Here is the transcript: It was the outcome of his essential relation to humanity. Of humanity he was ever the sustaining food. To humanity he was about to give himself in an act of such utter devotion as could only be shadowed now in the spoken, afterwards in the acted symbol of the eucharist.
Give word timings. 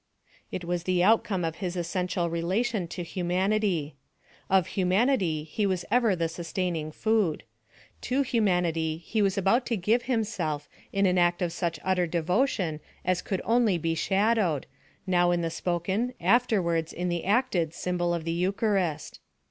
It 0.51 0.65
was 0.65 0.85
the 0.85 1.03
outcome 1.03 1.45
of 1.45 1.57
his 1.57 1.75
essential 1.75 2.27
relation 2.27 2.87
to 2.87 3.03
humanity. 3.03 3.97
Of 4.49 4.65
humanity 4.73 5.43
he 5.43 5.67
was 5.67 5.85
ever 5.91 6.15
the 6.15 6.27
sustaining 6.27 6.91
food. 6.91 7.43
To 8.09 8.23
humanity 8.23 8.97
he 8.97 9.21
was 9.21 9.37
about 9.37 9.67
to 9.67 9.77
give 9.77 10.01
himself 10.05 10.67
in 10.91 11.05
an 11.05 11.19
act 11.19 11.43
of 11.43 11.53
such 11.53 11.79
utter 11.83 12.07
devotion 12.07 12.79
as 13.05 13.21
could 13.21 13.43
only 13.45 13.77
be 13.77 13.93
shadowed 13.93 14.65
now 15.05 15.29
in 15.29 15.41
the 15.41 15.51
spoken, 15.51 16.15
afterwards 16.19 16.93
in 16.93 17.07
the 17.09 17.23
acted 17.23 17.71
symbol 17.75 18.11
of 18.11 18.23
the 18.23 18.31
eucharist. 18.31 19.19